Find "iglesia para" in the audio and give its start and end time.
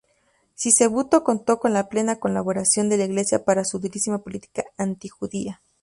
3.05-3.63